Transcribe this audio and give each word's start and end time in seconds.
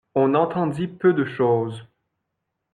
On 0.15 0.33
entendit 0.33 0.87
peu 0.87 1.13
de 1.13 1.23
choses. 1.25 1.85